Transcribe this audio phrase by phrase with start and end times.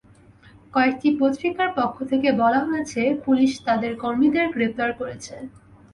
[0.73, 5.35] কয়েকটি পত্রিকার পক্ষ থেকে বলা হয়েছে, পুলিশ তাদের কর্মীদের গ্রেপ্তার করেছে।